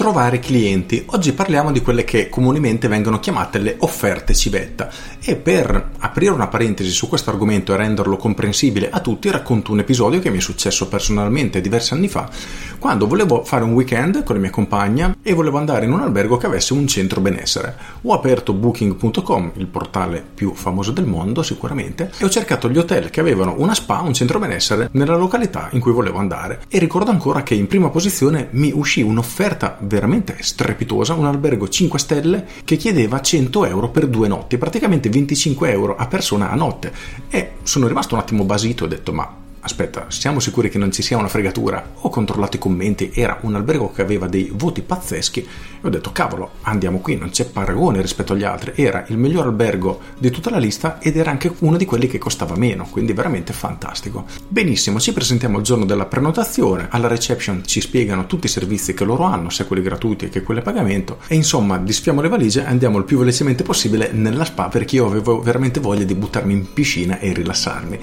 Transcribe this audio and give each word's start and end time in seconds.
Trovare 0.00 0.38
clienti. 0.38 1.02
Oggi 1.08 1.34
parliamo 1.34 1.70
di 1.70 1.82
quelle 1.82 2.04
che 2.04 2.30
comunemente 2.30 2.88
vengono 2.88 3.20
chiamate 3.20 3.58
le 3.58 3.76
offerte 3.80 4.34
civetta 4.34 4.88
e 5.22 5.36
per 5.36 5.90
aprire 5.98 6.32
una 6.32 6.48
parentesi 6.48 6.88
su 6.88 7.06
questo 7.06 7.28
argomento 7.28 7.74
e 7.74 7.76
renderlo 7.76 8.16
comprensibile 8.16 8.88
a 8.88 9.00
tutti 9.00 9.30
racconto 9.30 9.72
un 9.72 9.80
episodio 9.80 10.18
che 10.18 10.30
mi 10.30 10.38
è 10.38 10.40
successo 10.40 10.88
personalmente 10.88 11.60
diversi 11.60 11.92
anni 11.92 12.08
fa 12.08 12.30
quando 12.78 13.06
volevo 13.06 13.44
fare 13.44 13.62
un 13.62 13.74
weekend 13.74 14.24
con 14.24 14.36
la 14.36 14.40
mia 14.40 14.50
compagna 14.50 15.14
e 15.22 15.34
volevo 15.34 15.58
andare 15.58 15.84
in 15.84 15.92
un 15.92 16.00
albergo 16.00 16.38
che 16.38 16.46
avesse 16.46 16.72
un 16.72 16.86
centro 16.86 17.20
benessere. 17.20 17.76
Ho 18.00 18.14
aperto 18.14 18.54
booking.com, 18.54 19.52
il 19.56 19.66
portale 19.66 20.24
più 20.34 20.54
famoso 20.54 20.92
del 20.92 21.04
mondo 21.04 21.42
sicuramente, 21.42 22.10
e 22.16 22.24
ho 22.24 22.30
cercato 22.30 22.70
gli 22.70 22.78
hotel 22.78 23.10
che 23.10 23.20
avevano 23.20 23.54
una 23.58 23.74
spa, 23.74 24.00
un 24.00 24.14
centro 24.14 24.38
benessere 24.38 24.88
nella 24.92 25.16
località 25.16 25.68
in 25.72 25.80
cui 25.80 25.92
volevo 25.92 26.16
andare 26.16 26.62
e 26.68 26.78
ricordo 26.78 27.10
ancora 27.10 27.42
che 27.42 27.52
in 27.52 27.66
prima 27.66 27.90
posizione 27.90 28.48
mi 28.52 28.72
uscì 28.74 29.02
un'offerta 29.02 29.76
veramente 29.90 30.36
strepitosa, 30.38 31.14
un 31.14 31.26
albergo 31.26 31.68
5 31.68 31.98
stelle 31.98 32.46
che 32.64 32.76
chiedeva 32.76 33.20
100 33.20 33.66
euro 33.66 33.90
per 33.90 34.06
due 34.06 34.28
notti, 34.28 34.56
praticamente 34.56 35.08
25 35.08 35.70
euro 35.70 35.96
a 35.96 36.06
persona 36.06 36.50
a 36.50 36.54
notte. 36.54 36.92
E 37.28 37.54
sono 37.64 37.88
rimasto 37.88 38.14
un 38.14 38.20
attimo 38.20 38.44
basito 38.44 38.84
e 38.84 38.86
ho 38.86 38.88
detto 38.90 39.12
ma 39.12 39.39
aspetta, 39.60 40.06
siamo 40.08 40.40
sicuri 40.40 40.70
che 40.70 40.78
non 40.78 40.92
ci 40.92 41.02
sia 41.02 41.16
una 41.18 41.28
fregatura? 41.28 41.92
Ho 42.00 42.08
controllato 42.08 42.56
i 42.56 42.58
commenti, 42.58 43.10
era 43.14 43.38
un 43.42 43.54
albergo 43.54 43.92
che 43.92 44.02
aveva 44.02 44.26
dei 44.26 44.50
voti 44.54 44.82
pazzeschi 44.82 45.40
e 45.40 45.46
ho 45.82 45.88
detto 45.88 46.12
cavolo, 46.12 46.50
andiamo 46.62 46.98
qui, 47.00 47.16
non 47.16 47.30
c'è 47.30 47.46
paragone 47.46 48.00
rispetto 48.00 48.32
agli 48.32 48.44
altri. 48.44 48.72
Era 48.74 49.04
il 49.08 49.16
miglior 49.16 49.46
albergo 49.46 50.00
di 50.18 50.30
tutta 50.30 50.50
la 50.50 50.58
lista 50.58 50.98
ed 51.00 51.16
era 51.16 51.30
anche 51.30 51.52
uno 51.60 51.76
di 51.76 51.84
quelli 51.84 52.06
che 52.06 52.18
costava 52.18 52.56
meno, 52.56 52.86
quindi 52.90 53.12
veramente 53.12 53.52
fantastico. 53.52 54.26
Benissimo, 54.48 55.00
ci 55.00 55.12
presentiamo 55.12 55.58
il 55.58 55.64
giorno 55.64 55.84
della 55.84 56.06
prenotazione, 56.06 56.88
alla 56.90 57.08
reception 57.08 57.62
ci 57.64 57.80
spiegano 57.80 58.26
tutti 58.26 58.46
i 58.46 58.50
servizi 58.50 58.94
che 58.94 59.04
loro 59.04 59.24
hanno, 59.24 59.50
sia 59.50 59.64
quelli 59.64 59.82
gratuiti 59.82 60.28
che 60.28 60.42
quelli 60.42 60.60
a 60.60 60.62
pagamento 60.62 61.18
e 61.26 61.34
insomma 61.34 61.78
disfiamo 61.78 62.20
le 62.20 62.28
valigie 62.28 62.62
e 62.62 62.66
andiamo 62.66 62.98
il 62.98 63.04
più 63.04 63.18
velocemente 63.18 63.62
possibile 63.62 64.10
nella 64.12 64.44
spa 64.44 64.68
perché 64.68 64.96
io 64.96 65.06
avevo 65.06 65.40
veramente 65.40 65.80
voglia 65.80 66.04
di 66.04 66.14
buttarmi 66.14 66.52
in 66.52 66.72
piscina 66.72 67.18
e 67.18 67.32
rilassarmi. 67.32 67.98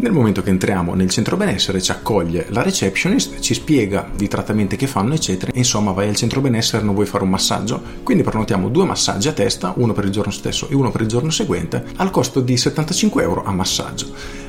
Nel 0.00 0.12
momento 0.12 0.40
che 0.40 0.48
entriamo 0.48 0.94
nel 0.94 1.10
centro 1.10 1.36
benessere 1.36 1.82
ci 1.82 1.90
accoglie 1.90 2.46
la 2.48 2.62
receptionist, 2.62 3.38
ci 3.40 3.52
spiega 3.52 4.08
i 4.18 4.28
trattamenti 4.28 4.74
che 4.76 4.86
fanno 4.86 5.12
eccetera, 5.12 5.52
insomma 5.54 5.92
vai 5.92 6.08
al 6.08 6.16
centro 6.16 6.40
benessere 6.40 6.82
non 6.82 6.94
vuoi 6.94 7.04
fare 7.04 7.22
un 7.22 7.28
massaggio, 7.28 7.82
quindi 8.02 8.22
prenotiamo 8.22 8.70
due 8.70 8.86
massaggi 8.86 9.28
a 9.28 9.32
testa, 9.32 9.74
uno 9.76 9.92
per 9.92 10.04
il 10.04 10.10
giorno 10.10 10.32
stesso 10.32 10.70
e 10.70 10.74
uno 10.74 10.90
per 10.90 11.02
il 11.02 11.06
giorno 11.06 11.28
seguente, 11.28 11.84
al 11.96 12.10
costo 12.10 12.40
di 12.40 12.56
75 12.56 13.22
euro 13.22 13.44
a 13.44 13.52
massaggio. 13.52 14.06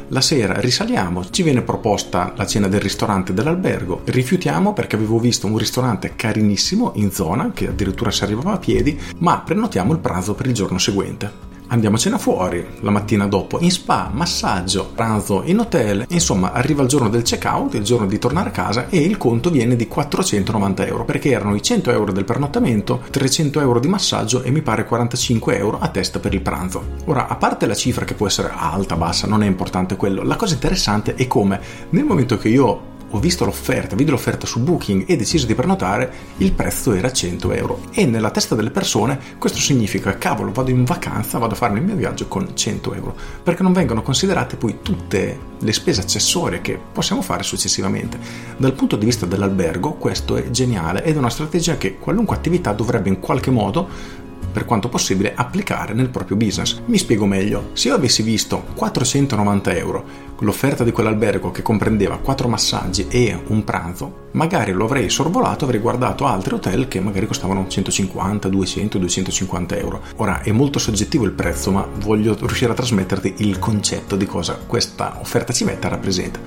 La 0.07 0.21
sera 0.21 0.57
risaliamo, 0.57 1.29
ci 1.29 1.43
viene 1.43 1.63
proposta 1.63 2.31
la 2.37 2.45
cena 2.45 2.69
del 2.69 2.79
ristorante 2.79 3.33
dell'albergo, 3.33 4.03
rifiutiamo 4.05 4.71
perché 4.71 4.95
avevo 4.95 5.19
visto 5.19 5.47
un 5.47 5.57
ristorante 5.57 6.13
carinissimo 6.15 6.93
in 6.95 7.11
zona, 7.11 7.51
che 7.53 7.67
addirittura 7.67 8.09
si 8.09 8.23
arrivava 8.23 8.53
a 8.53 8.57
piedi, 8.57 8.97
ma 9.17 9.41
prenotiamo 9.41 9.91
il 9.91 9.99
pranzo 9.99 10.33
per 10.33 10.45
il 10.45 10.53
giorno 10.53 10.77
seguente 10.77 11.50
andiamo 11.71 11.95
a 11.95 11.99
cena 11.99 12.17
fuori 12.17 12.65
la 12.81 12.91
mattina 12.91 13.27
dopo, 13.27 13.57
in 13.61 13.71
spa, 13.71 14.09
massaggio, 14.13 14.91
pranzo 14.93 15.41
in 15.45 15.59
hotel, 15.59 16.05
insomma 16.09 16.51
arriva 16.51 16.81
il 16.83 16.87
giorno 16.87 17.09
del 17.09 17.23
check-out, 17.23 17.73
il 17.75 17.83
giorno 17.83 18.05
di 18.05 18.19
tornare 18.19 18.49
a 18.49 18.51
casa 18.51 18.87
e 18.89 18.99
il 18.99 19.17
conto 19.17 19.49
viene 19.49 19.75
di 19.75 19.87
490 19.87 20.85
euro 20.85 21.05
perché 21.05 21.31
erano 21.31 21.55
i 21.55 21.61
100 21.61 21.91
euro 21.91 22.11
del 22.11 22.25
pernottamento, 22.25 23.01
300 23.09 23.61
euro 23.61 23.79
di 23.79 23.87
massaggio 23.87 24.43
e 24.43 24.51
mi 24.51 24.61
pare 24.61 24.85
45 24.85 25.57
euro 25.57 25.79
a 25.79 25.87
testa 25.87 26.19
per 26.19 26.33
il 26.33 26.41
pranzo. 26.41 26.83
Ora, 27.05 27.27
a 27.27 27.35
parte 27.35 27.65
la 27.65 27.75
cifra 27.75 28.05
che 28.05 28.13
può 28.13 28.27
essere 28.27 28.51
alta, 28.53 28.95
bassa, 28.95 29.27
non 29.27 29.43
è 29.43 29.47
importante 29.47 29.95
quello, 29.95 30.23
la 30.23 30.35
cosa 30.35 30.53
interessante 30.53 31.15
è 31.15 31.25
come 31.27 31.59
nel 31.89 32.03
momento 32.03 32.37
che 32.37 32.49
io 32.49 32.89
ho 33.11 33.19
visto 33.19 33.45
l'offerta, 33.45 33.95
vidi 33.95 34.09
l'offerta 34.09 34.45
su 34.45 34.61
Booking 34.61 35.03
e 35.07 35.15
deciso 35.15 35.45
di 35.45 35.55
prenotare, 35.55 36.13
il 36.37 36.53
prezzo 36.53 36.93
era 36.93 37.11
100 37.11 37.51
euro. 37.51 37.81
E 37.91 38.05
nella 38.05 38.31
testa 38.31 38.55
delle 38.55 38.71
persone 38.71 39.19
questo 39.37 39.59
significa, 39.59 40.17
cavolo, 40.17 40.51
vado 40.51 40.69
in 40.69 40.83
vacanza, 40.83 41.37
vado 41.37 41.53
a 41.53 41.57
farmi 41.57 41.79
il 41.79 41.85
mio 41.85 41.95
viaggio 41.95 42.27
con 42.27 42.55
100 42.55 42.93
euro, 42.93 43.15
perché 43.43 43.63
non 43.63 43.73
vengono 43.73 44.01
considerate 44.01 44.55
poi 44.55 44.79
tutte 44.81 45.49
le 45.59 45.73
spese 45.73 46.01
accessorie 46.01 46.61
che 46.61 46.79
possiamo 46.91 47.21
fare 47.21 47.43
successivamente. 47.43 48.17
Dal 48.57 48.73
punto 48.73 48.95
di 48.95 49.05
vista 49.05 49.25
dell'albergo 49.25 49.93
questo 49.93 50.37
è 50.37 50.49
geniale 50.49 51.03
ed 51.03 51.15
è 51.15 51.19
una 51.19 51.29
strategia 51.29 51.77
che 51.77 51.97
qualunque 51.97 52.35
attività 52.35 52.73
dovrebbe 52.73 53.09
in 53.09 53.19
qualche 53.19 53.51
modo 53.51 54.19
per 54.51 54.65
quanto 54.65 54.89
possibile 54.89 55.33
applicare 55.35 55.93
nel 55.93 56.09
proprio 56.09 56.37
business. 56.37 56.81
Mi 56.85 56.97
spiego 56.97 57.25
meglio, 57.25 57.69
se 57.73 57.89
io 57.89 57.95
avessi 57.95 58.21
visto 58.21 58.63
490 58.75 59.75
euro 59.75 60.29
l'offerta 60.41 60.83
di 60.83 60.91
quell'albergo 60.91 61.51
che 61.51 61.61
comprendeva 61.61 62.17
4 62.17 62.47
massaggi 62.47 63.07
e 63.09 63.39
un 63.47 63.63
pranzo, 63.63 64.29
magari 64.31 64.71
lo 64.71 64.85
avrei 64.85 65.09
sorvolato, 65.09 65.65
avrei 65.65 65.79
guardato 65.79 66.25
altri 66.25 66.55
hotel 66.55 66.87
che 66.87 66.99
magari 66.99 67.27
costavano 67.27 67.67
150, 67.67 68.49
200, 68.49 68.97
250 68.97 69.77
euro. 69.77 70.01
Ora 70.17 70.41
è 70.41 70.51
molto 70.51 70.79
soggettivo 70.79 71.25
il 71.25 71.31
prezzo, 71.31 71.71
ma 71.71 71.87
voglio 71.99 72.35
riuscire 72.39 72.71
a 72.71 72.75
trasmetterti 72.75 73.35
il 73.37 73.59
concetto 73.59 74.15
di 74.15 74.25
cosa 74.25 74.57
questa 74.65 75.17
offerta 75.19 75.53
civetta 75.53 75.87
rappresenta. 75.87 76.39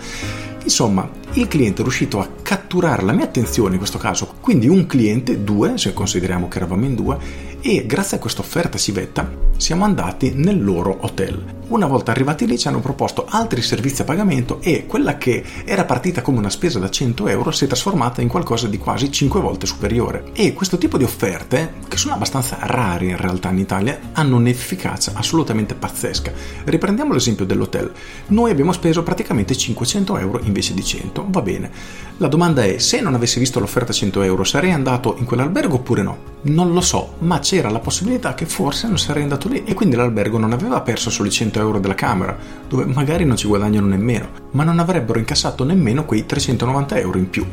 Insomma, 0.65 1.09
il 1.35 1.47
cliente 1.47 1.81
è 1.81 1.85
riuscito 1.85 2.21
a 2.21 2.29
catturare 2.43 3.03
la 3.03 3.13
mia 3.13 3.27
attenzione 3.27 3.73
in 3.73 3.79
questo 3.79 3.99
caso, 3.99 4.35
quindi 4.41 4.67
un 4.67 4.87
cliente, 4.87 5.45
due, 5.45 5.77
se 5.77 5.93
consideriamo 5.93 6.49
che 6.49 6.57
eravamo 6.57 6.87
in 6.87 6.95
due, 6.95 7.19
e 7.67 7.87
grazie 7.87 8.19
a 8.19 8.21
questa 8.21 8.43
offerta 8.43 8.77
civetta 8.77 9.27
siamo 9.57 9.85
andati 9.85 10.35
nel 10.35 10.63
loro 10.63 10.99
hotel. 11.01 11.43
Una 11.69 11.87
volta 11.87 12.11
arrivati 12.11 12.47
lì 12.47 12.59
ci 12.59 12.69
hanno 12.69 12.81
proposto 12.81 13.25
altri 13.27 13.63
servizi 13.63 14.03
a 14.03 14.05
pagamento 14.05 14.61
e 14.61 14.85
quella 14.85 15.17
che 15.17 15.43
era 15.65 15.87
partita 15.87 16.21
come 16.21 16.37
una 16.37 16.51
spesa 16.51 16.79
da 16.79 16.91
100 16.91 17.27
euro 17.29 17.51
si 17.53 17.65
è 17.65 17.67
trasformata 17.67 18.21
in 18.21 18.29
qualcosa 18.29 18.67
di 18.67 18.77
quasi 18.77 19.11
5 19.11 19.41
volte 19.41 19.65
superiore. 19.65 20.25
E 20.35 20.53
questo 20.53 20.77
tipo 20.77 20.99
di 20.99 21.05
offerte, 21.05 21.77
che 21.89 21.97
sono 21.97 22.13
abbastanza 22.13 22.59
rare 22.61 23.07
in 23.07 23.17
realtà 23.17 23.49
in 23.49 23.59
Italia, 23.59 23.99
hanno 24.13 24.37
un'efficacia 24.37 25.13
assolutamente 25.15 25.75
pazzesca. 25.75 26.33
Riprendiamo 26.65 27.15
l'esempio 27.15 27.47
dell'hotel. 27.47 27.91
Noi 28.27 28.51
abbiamo 28.51 28.73
speso 28.73 29.03
praticamente 29.03 29.57
500 29.57 30.19
euro 30.19 30.41
invece 30.43 30.75
di 30.75 30.85
100, 30.85 31.25
va 31.31 31.41
bene. 31.41 31.71
La 32.19 32.29
domanda 32.29 32.63
è, 32.63 32.77
se 32.77 33.01
non 33.01 33.15
avessi 33.15 33.39
visto 33.39 33.59
l'offerta 33.59 33.95
100 33.95 34.21
euro, 34.21 34.45
sarei 34.45 34.73
andato 34.73 35.15
in 35.17 35.25
quell'albergo 35.25 35.77
oppure 35.77 36.03
no? 36.03 36.34
Non 36.47 36.75
lo 36.75 36.83
so, 36.83 37.15
ma 37.21 37.39
c'era 37.39 37.71
la 37.71 37.79
possibilità 37.79 38.35
che 38.35 38.45
forse 38.45 38.87
non 38.87 38.99
sarei 38.99 39.23
andato 39.23 39.49
lì 39.49 39.65
e 39.65 39.73
quindi 39.73 39.97
l'albergo 39.97 40.37
non 40.37 40.53
aveva 40.53 40.83
perso 40.83 41.09
solo 41.09 41.29
i 41.29 41.33
100 41.33 41.59
euro 41.59 41.79
della 41.79 41.95
camera, 41.95 42.37
dove 42.69 42.85
magari 42.85 43.25
non 43.25 43.39
ci 43.39 43.47
guadagnano 43.47 43.87
nemmeno, 43.87 44.29
ma 44.51 44.63
non 44.63 44.79
avrebbero 44.79 45.19
incassato 45.19 45.65
nemmeno 45.65 46.05
quei 46.05 46.27
390 46.27 46.99
euro 46.99 47.17
in 47.17 47.31
più. 47.31 47.47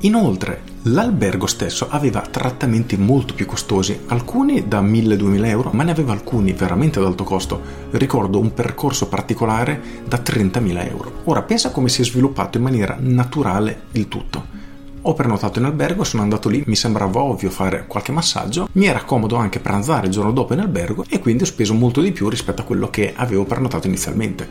Inoltre, 0.00 0.62
l'albergo 0.82 1.46
stesso 1.46 1.88
aveva 1.88 2.20
trattamenti 2.20 2.98
molto 2.98 3.32
più 3.32 3.46
costosi, 3.46 3.98
alcuni 4.08 4.68
da 4.68 4.82
1000-2000 4.82 5.46
euro, 5.46 5.70
ma 5.72 5.82
ne 5.82 5.92
aveva 5.92 6.12
alcuni 6.12 6.52
veramente 6.52 6.98
ad 6.98 7.06
alto 7.06 7.24
costo. 7.24 7.62
Ricordo 7.92 8.38
un 8.38 8.52
percorso 8.52 9.08
particolare 9.08 9.80
da 10.06 10.18
30.000 10.18 10.86
euro. 10.86 11.12
Ora 11.24 11.40
pensa 11.40 11.70
come 11.70 11.88
si 11.88 12.02
è 12.02 12.04
sviluppato 12.04 12.58
in 12.58 12.64
maniera 12.64 12.94
naturale 13.00 13.84
il 13.92 14.06
tutto. 14.06 14.55
Ho 15.08 15.14
prenotato 15.14 15.60
in 15.60 15.66
albergo, 15.66 16.02
sono 16.02 16.22
andato 16.22 16.48
lì, 16.48 16.64
mi 16.66 16.74
sembrava 16.74 17.20
ovvio 17.20 17.48
fare 17.48 17.84
qualche 17.86 18.10
massaggio, 18.10 18.68
mi 18.72 18.86
era 18.86 19.04
comodo 19.04 19.36
anche 19.36 19.60
pranzare 19.60 20.06
il 20.06 20.12
giorno 20.12 20.32
dopo 20.32 20.52
in 20.52 20.58
albergo 20.58 21.04
e 21.08 21.20
quindi 21.20 21.44
ho 21.44 21.46
speso 21.46 21.74
molto 21.74 22.00
di 22.00 22.10
più 22.10 22.28
rispetto 22.28 22.62
a 22.62 22.64
quello 22.64 22.90
che 22.90 23.12
avevo 23.14 23.44
prenotato 23.44 23.86
inizialmente. 23.86 24.48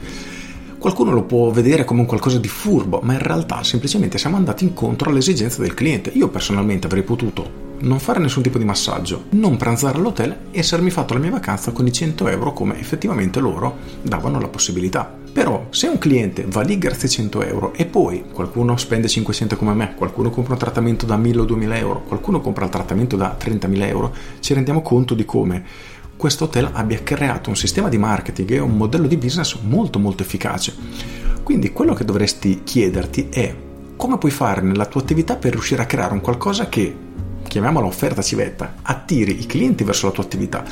Qualcuno 0.77 1.11
lo 1.11 1.23
può 1.23 1.51
vedere 1.51 1.83
come 1.83 1.99
un 1.99 2.05
qualcosa 2.05 2.39
di 2.39 2.47
furbo, 2.47 3.01
ma 3.03 3.11
in 3.11 3.19
realtà 3.19 3.63
semplicemente 3.63 4.17
siamo 4.17 4.37
andati 4.37 4.63
incontro 4.63 5.09
alle 5.09 5.19
esigenze 5.19 5.61
del 5.61 5.73
cliente. 5.73 6.11
Io 6.13 6.29
personalmente 6.29 6.87
avrei 6.87 7.03
potuto 7.03 7.64
non 7.79 7.99
fare 7.99 8.19
nessun 8.19 8.43
tipo 8.43 8.57
di 8.57 8.65
massaggio, 8.65 9.25
non 9.31 9.57
pranzare 9.57 9.97
all'hotel 9.97 10.37
e 10.51 10.59
essermi 10.59 10.89
fatto 10.89 11.13
la 11.13 11.19
mia 11.19 11.31
vacanza 11.31 11.71
con 11.71 11.85
i 11.87 11.91
100 11.91 12.27
euro 12.27 12.53
come 12.53 12.79
effettivamente 12.79 13.39
loro 13.39 13.77
davano 14.01 14.39
la 14.39 14.47
possibilità. 14.47 15.23
Però 15.31 15.67
se 15.69 15.87
un 15.87 15.97
cliente 15.97 16.45
va 16.47 16.61
lì 16.61 16.77
grazie 16.77 17.07
a 17.07 17.11
100 17.11 17.43
euro 17.43 17.73
e 17.73 17.85
poi 17.85 18.23
qualcuno 18.31 18.77
spende 18.77 19.09
500 19.09 19.57
come 19.57 19.73
me, 19.73 19.93
qualcuno 19.95 20.29
compra 20.29 20.53
un 20.53 20.59
trattamento 20.59 21.05
da 21.05 21.17
1000 21.17 21.41
o 21.41 21.45
2000 21.45 21.77
euro, 21.77 22.03
qualcuno 22.03 22.39
compra 22.39 22.63
il 22.65 22.71
trattamento 22.71 23.17
da 23.17 23.35
30.000 23.37 23.81
euro, 23.87 24.13
ci 24.39 24.53
rendiamo 24.53 24.81
conto 24.81 25.13
di 25.13 25.25
come 25.25 25.63
questo 26.15 26.45
hotel 26.45 26.69
abbia 26.71 27.03
creato 27.03 27.49
un 27.49 27.57
sistema 27.57 27.89
di 27.89 27.97
marketing 27.97 28.51
e 28.51 28.59
un 28.59 28.77
modello 28.77 29.07
di 29.07 29.17
business 29.17 29.57
molto 29.61 29.99
molto 29.99 30.23
efficace. 30.23 30.73
Quindi 31.43 31.73
quello 31.73 31.93
che 31.93 32.05
dovresti 32.05 32.61
chiederti 32.63 33.27
è 33.29 33.53
come 33.97 34.17
puoi 34.17 34.31
fare 34.31 34.61
nella 34.61 34.85
tua 34.85 35.01
attività 35.01 35.35
per 35.35 35.51
riuscire 35.51 35.81
a 35.81 35.85
creare 35.85 36.13
un 36.13 36.21
qualcosa 36.21 36.69
che 36.69 36.95
chiamiamola 37.55 37.85
offerta 37.85 38.21
civetta, 38.21 38.73
attiri 38.81 39.39
i 39.39 39.45
clienti 39.45 39.85
verso 39.85 40.07
la 40.07 40.11
tua 40.11 40.25
attività 40.25 40.65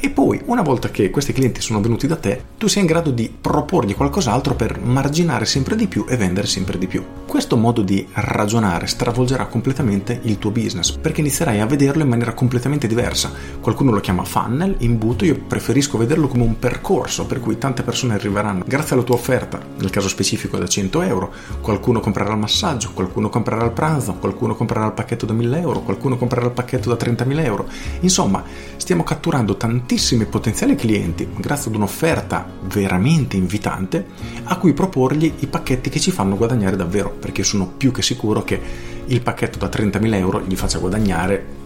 e 0.00 0.10
poi 0.10 0.40
una 0.46 0.62
volta 0.62 0.90
che 0.90 1.10
questi 1.10 1.32
clienti 1.32 1.60
sono 1.60 1.80
venuti 1.80 2.06
da 2.06 2.16
te, 2.16 2.42
tu 2.56 2.66
sei 2.66 2.82
in 2.82 2.88
grado 2.88 3.10
di 3.10 3.32
proporgli 3.40 3.94
qualcos'altro 3.94 4.54
per 4.54 4.80
marginare 4.80 5.44
sempre 5.44 5.76
di 5.76 5.86
più 5.86 6.04
e 6.08 6.16
vendere 6.16 6.46
sempre 6.46 6.78
di 6.78 6.86
più. 6.86 7.04
Questo 7.26 7.56
modo 7.56 7.82
di 7.82 8.06
ragionare 8.12 8.86
stravolgerà 8.86 9.46
completamente 9.46 10.18
il 10.22 10.38
tuo 10.38 10.50
business 10.50 10.92
perché 10.92 11.20
inizierai 11.20 11.60
a 11.60 11.66
vederlo 11.66 12.02
in 12.02 12.08
maniera 12.08 12.32
completamente 12.32 12.86
diversa. 12.86 13.30
Qualcuno 13.60 13.90
lo 13.90 14.00
chiama 14.00 14.24
funnel, 14.24 14.76
imbuto, 14.78 15.24
io 15.24 15.38
preferisco 15.46 15.98
vederlo 15.98 16.28
come 16.28 16.44
un 16.44 16.58
percorso 16.58 17.26
per 17.26 17.40
cui 17.40 17.58
tante 17.58 17.82
persone 17.82 18.14
arriveranno 18.14 18.64
grazie 18.66 18.94
alla 18.94 19.04
tua 19.04 19.16
offerta, 19.16 19.60
nel 19.78 19.90
caso 19.90 20.08
specifico 20.08 20.56
da 20.56 20.66
100 20.66 21.02
euro, 21.02 21.32
qualcuno 21.60 22.00
comprerà 22.00 22.32
il 22.32 22.38
massaggio, 22.38 22.92
qualcuno 22.94 23.28
comprerà 23.28 23.64
il 23.64 23.72
pranzo, 23.72 24.14
qualcuno 24.14 24.54
comprerà 24.54 24.86
il 24.86 24.92
pacchetto 24.92 25.26
da 25.26 25.32
1000 25.32 25.60
euro, 25.60 25.80
qualcuno 25.80 26.16
comprerà 26.16 26.46
il 26.46 26.52
pacchetto 26.52 26.94
da 26.94 26.96
30.000 26.96 27.44
euro. 27.44 27.66
Insomma, 28.00 28.42
stiamo 28.76 29.02
catturando 29.02 29.56
tantissimi 29.88 30.26
potenziali 30.26 30.74
clienti 30.74 31.26
grazie 31.38 31.70
ad 31.70 31.76
un'offerta 31.76 32.46
veramente 32.64 33.38
invitante 33.38 34.04
a 34.44 34.58
cui 34.58 34.74
proporgli 34.74 35.32
i 35.38 35.46
pacchetti 35.46 35.88
che 35.88 35.98
ci 35.98 36.10
fanno 36.10 36.36
guadagnare 36.36 36.76
davvero, 36.76 37.08
perché 37.08 37.42
sono 37.42 37.66
più 37.66 37.90
che 37.90 38.02
sicuro 38.02 38.44
che 38.44 38.60
il 39.06 39.22
pacchetto 39.22 39.56
da 39.56 39.68
30.000 39.68 40.14
euro 40.16 40.42
gli 40.42 40.56
faccia 40.56 40.76
guadagnare 40.76 41.56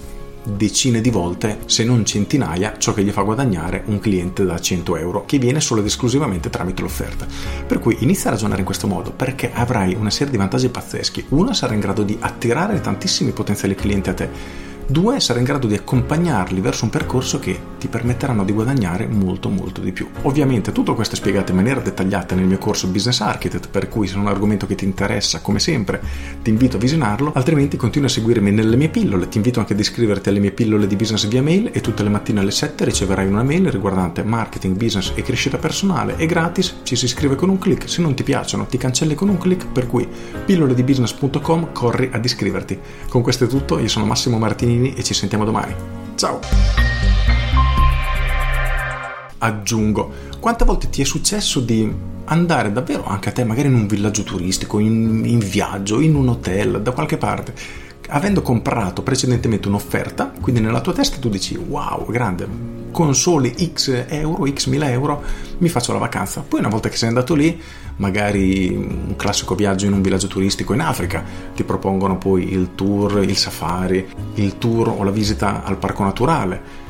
decine 0.44 1.00
di 1.00 1.10
volte, 1.10 1.62
se 1.66 1.82
non 1.82 2.04
centinaia, 2.04 2.78
ciò 2.78 2.94
che 2.94 3.02
gli 3.02 3.10
fa 3.10 3.22
guadagnare 3.22 3.82
un 3.86 3.98
cliente 3.98 4.44
da 4.44 4.60
100 4.60 4.96
euro, 4.98 5.24
che 5.24 5.38
viene 5.38 5.60
solo 5.60 5.80
ed 5.80 5.86
esclusivamente 5.86 6.48
tramite 6.48 6.82
l'offerta. 6.82 7.26
Per 7.66 7.80
cui 7.80 7.96
inizia 8.00 8.30
a 8.30 8.34
ragionare 8.34 8.60
in 8.60 8.66
questo 8.66 8.86
modo, 8.86 9.10
perché 9.10 9.50
avrai 9.52 9.94
una 9.94 10.10
serie 10.10 10.30
di 10.30 10.38
vantaggi 10.38 10.68
pazzeschi. 10.68 11.26
Uno, 11.30 11.52
sarà 11.54 11.74
in 11.74 11.80
grado 11.80 12.04
di 12.04 12.16
attirare 12.20 12.80
tantissimi 12.80 13.32
potenziali 13.32 13.74
clienti 13.74 14.10
a 14.10 14.14
te 14.14 14.70
Due, 14.92 15.16
essere 15.16 15.38
in 15.38 15.46
grado 15.46 15.66
di 15.66 15.74
accompagnarli 15.74 16.60
verso 16.60 16.84
un 16.84 16.90
percorso 16.90 17.38
che 17.38 17.58
ti 17.78 17.88
permetteranno 17.88 18.44
di 18.44 18.52
guadagnare 18.52 19.06
molto 19.06 19.48
molto 19.48 19.80
di 19.80 19.90
più. 19.90 20.06
Ovviamente 20.24 20.70
tutto 20.70 20.94
questo 20.94 21.14
è 21.14 21.18
spiegato 21.18 21.50
in 21.50 21.56
maniera 21.56 21.80
dettagliata 21.80 22.34
nel 22.34 22.44
mio 22.44 22.58
corso 22.58 22.88
Business 22.88 23.20
Architect, 23.20 23.70
per 23.70 23.88
cui 23.88 24.06
se 24.06 24.16
è 24.16 24.18
un 24.18 24.26
argomento 24.26 24.66
che 24.66 24.74
ti 24.74 24.84
interessa, 24.84 25.40
come 25.40 25.60
sempre, 25.60 26.02
ti 26.42 26.50
invito 26.50 26.76
a 26.76 26.78
visionarlo, 26.78 27.32
altrimenti 27.34 27.78
continua 27.78 28.08
a 28.08 28.10
seguirmi 28.10 28.50
nelle 28.50 28.76
mie 28.76 28.90
pillole, 28.90 29.28
ti 29.28 29.38
invito 29.38 29.60
anche 29.60 29.72
ad 29.72 29.78
iscriverti 29.78 30.28
alle 30.28 30.40
mie 30.40 30.50
pillole 30.50 30.86
di 30.86 30.94
business 30.94 31.26
via 31.26 31.42
mail 31.42 31.70
e 31.72 31.80
tutte 31.80 32.02
le 32.02 32.10
mattine 32.10 32.40
alle 32.40 32.50
7 32.50 32.84
riceverai 32.84 33.26
una 33.26 33.42
mail 33.42 33.70
riguardante 33.70 34.22
marketing, 34.22 34.76
business 34.76 35.12
e 35.14 35.22
crescita 35.22 35.56
personale, 35.56 36.16
è 36.16 36.26
gratis, 36.26 36.80
ci 36.82 36.96
si 36.96 37.06
iscrive 37.06 37.34
con 37.34 37.48
un 37.48 37.56
clic, 37.56 37.88
se 37.88 38.02
non 38.02 38.14
ti 38.14 38.24
piacciono 38.24 38.66
ti 38.66 38.76
cancelli 38.76 39.14
con 39.14 39.30
un 39.30 39.38
clic, 39.38 39.68
per 39.68 39.86
cui 39.86 40.06
pilloledibusiness.com 40.44 41.72
corri 41.72 42.10
ad 42.12 42.22
iscriverti. 42.22 42.78
Con 43.08 43.22
questo 43.22 43.44
è 43.44 43.46
tutto, 43.48 43.78
io 43.78 43.88
sono 43.88 44.04
Massimo 44.04 44.36
Martini 44.36 44.80
Giannini 44.82 44.94
e 44.94 45.02
ci 45.04 45.14
sentiamo 45.14 45.44
domani. 45.44 45.74
Ciao! 46.16 46.40
Aggiungo, 49.38 50.12
quante 50.40 50.64
volte 50.64 50.88
ti 50.88 51.02
è 51.02 51.04
successo 51.04 51.60
di 51.60 51.90
andare 52.24 52.72
davvero 52.72 53.04
anche 53.04 53.28
a 53.28 53.32
te, 53.32 53.44
magari 53.44 53.68
in 53.68 53.74
un 53.74 53.86
villaggio 53.86 54.22
turistico, 54.22 54.78
in, 54.78 55.22
in 55.24 55.38
viaggio, 55.38 56.00
in 56.00 56.14
un 56.14 56.28
hotel, 56.28 56.82
da 56.82 56.92
qualche 56.92 57.16
parte, 57.16 57.54
avendo 58.12 58.42
comprato 58.42 59.02
precedentemente 59.02 59.68
un'offerta, 59.68 60.32
quindi 60.40 60.60
nella 60.60 60.80
tua 60.80 60.92
testa 60.92 61.16
tu 61.18 61.28
dici 61.28 61.56
wow, 61.56 62.10
grande, 62.10 62.46
con 62.90 63.14
soli 63.14 63.54
x 63.74 64.04
euro, 64.08 64.46
x 64.46 64.66
mila 64.66 64.90
euro 64.90 65.22
mi 65.58 65.68
faccio 65.70 65.92
la 65.92 65.98
vacanza. 65.98 66.44
Poi 66.46 66.60
una 66.60 66.68
volta 66.68 66.90
che 66.90 66.96
sei 66.96 67.08
andato 67.08 67.34
lì, 67.34 67.58
magari 67.96 68.68
un 68.68 69.16
classico 69.16 69.54
viaggio 69.54 69.86
in 69.86 69.94
un 69.94 70.02
villaggio 70.02 70.26
turistico 70.26 70.74
in 70.74 70.80
Africa, 70.80 71.24
ti 71.54 71.64
propongono 71.64 72.18
poi 72.18 72.52
il 72.52 72.74
tour, 72.74 73.22
il 73.22 73.36
safari, 73.36 74.06
il 74.34 74.58
tour 74.58 74.88
o 74.88 75.02
la 75.02 75.10
visita 75.10 75.64
al 75.64 75.78
parco 75.78 76.04
naturale 76.04 76.80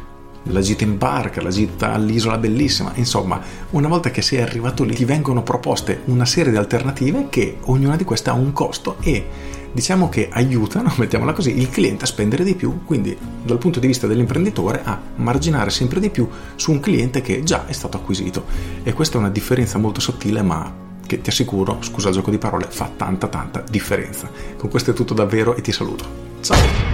la 0.46 0.60
gita 0.60 0.82
in 0.82 0.98
barca, 0.98 1.40
la 1.40 1.50
gita 1.50 1.92
all'isola 1.92 2.36
bellissima, 2.36 2.90
insomma, 2.96 3.40
una 3.70 3.86
volta 3.86 4.10
che 4.10 4.22
sei 4.22 4.40
arrivato 4.40 4.82
lì 4.82 4.92
ti 4.92 5.04
vengono 5.04 5.44
proposte 5.44 6.00
una 6.06 6.24
serie 6.24 6.50
di 6.50 6.58
alternative 6.58 7.28
che 7.28 7.58
ognuna 7.60 7.94
di 7.94 8.02
queste 8.02 8.30
ha 8.30 8.32
un 8.32 8.52
costo 8.52 8.96
e 9.00 9.24
diciamo 9.72 10.08
che 10.08 10.28
aiutano, 10.30 10.92
mettiamola 10.98 11.32
così, 11.32 11.58
il 11.58 11.70
cliente 11.70 12.04
a 12.04 12.06
spendere 12.06 12.44
di 12.44 12.54
più, 12.54 12.84
quindi 12.84 13.16
dal 13.42 13.58
punto 13.58 13.80
di 13.80 13.86
vista 13.86 14.06
dell'imprenditore 14.06 14.82
a 14.84 15.00
marginare 15.16 15.70
sempre 15.70 16.00
di 16.00 16.10
più 16.10 16.28
su 16.56 16.70
un 16.70 16.80
cliente 16.80 17.20
che 17.20 17.42
già 17.42 17.66
è 17.66 17.72
stato 17.72 17.96
acquisito. 17.96 18.44
E 18.82 18.92
questa 18.92 19.16
è 19.16 19.18
una 19.18 19.30
differenza 19.30 19.78
molto 19.78 20.00
sottile, 20.00 20.42
ma 20.42 20.90
che 21.06 21.20
ti 21.20 21.30
assicuro, 21.30 21.78
scusa 21.80 22.08
il 22.08 22.14
gioco 22.14 22.30
di 22.30 22.38
parole, 22.38 22.66
fa 22.68 22.90
tanta 22.96 23.28
tanta 23.28 23.64
differenza. 23.68 24.30
Con 24.56 24.70
questo 24.70 24.92
è 24.92 24.94
tutto 24.94 25.14
davvero 25.14 25.56
e 25.56 25.60
ti 25.60 25.72
saluto. 25.72 26.04
Ciao! 26.40 26.91